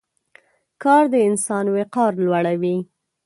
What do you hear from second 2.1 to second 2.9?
لوړوي.